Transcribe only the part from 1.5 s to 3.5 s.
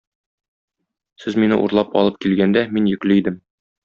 урлап алып килгәндә, мин йөкле идем.